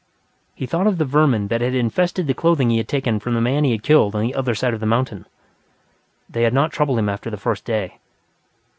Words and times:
He 0.55 0.65
thought 0.65 0.87
of 0.87 0.97
the 0.97 1.05
vermin 1.05 1.49
that 1.49 1.61
had 1.61 1.75
infested 1.75 2.25
the 2.25 2.33
clothing 2.33 2.71
he 2.71 2.77
had 2.77 2.87
taken 2.87 3.19
from 3.19 3.35
the 3.35 3.39
man 3.39 3.63
he 3.63 3.71
had 3.71 3.83
killed 3.83 4.15
on 4.15 4.23
the 4.23 4.33
other 4.33 4.55
side 4.55 4.73
of 4.73 4.79
the 4.79 4.87
mountain; 4.87 5.27
they 6.27 6.41
had 6.41 6.55
not 6.55 6.71
troubled 6.71 6.97
him 6.97 7.07
after 7.07 7.29
the 7.29 7.37
first 7.37 7.65
day. 7.65 7.99